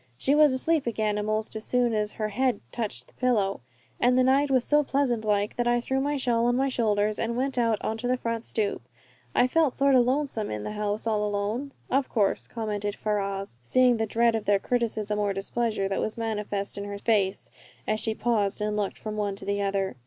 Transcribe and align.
She 0.17 0.33
was 0.33 0.51
asleep 0.51 0.87
again 0.87 1.19
a'most 1.19 1.55
as 1.55 1.63
soon 1.63 1.93
as 1.93 2.13
her 2.13 2.29
head 2.29 2.59
touched 2.71 3.05
the 3.07 3.13
pillow, 3.13 3.61
and 3.99 4.17
the 4.17 4.23
night 4.23 4.49
was 4.49 4.65
so 4.65 4.81
pleasant 4.83 5.23
like 5.23 5.57
that 5.57 5.67
I 5.67 5.79
threw 5.79 6.01
my 6.01 6.17
shawl 6.17 6.47
on 6.47 6.55
my 6.57 6.69
shoulders 6.69 7.19
and 7.19 7.37
went 7.37 7.55
out 7.55 7.77
onto 7.85 8.07
the 8.07 8.17
front 8.17 8.43
stoop. 8.45 8.81
I 9.35 9.45
felt 9.45 9.75
sort 9.75 9.93
o' 9.93 10.01
lonesome 10.01 10.49
in 10.49 10.63
the 10.63 10.71
house 10.71 11.05
all 11.05 11.23
alone." 11.23 11.71
"Of 11.91 12.09
course," 12.09 12.47
commented 12.47 12.95
Ferrars, 12.95 13.59
seeing 13.61 13.97
the 13.97 14.07
dread 14.07 14.33
of 14.33 14.45
their 14.45 14.57
criticism 14.57 15.19
or 15.19 15.33
displeasure 15.33 15.87
that 15.87 16.01
was 16.01 16.17
manifest 16.17 16.79
in 16.79 16.85
her 16.85 16.97
face 16.97 17.51
as 17.85 17.99
she 17.99 18.15
paused 18.15 18.59
and 18.59 18.75
looked 18.75 18.97
from 18.97 19.17
one 19.17 19.35
to 19.35 19.45
the 19.45 19.61
other. 19.61 19.97